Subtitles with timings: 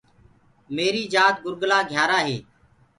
[0.75, 2.37] ميريٚ جات گُرگُلا(گهيارآ) هي۔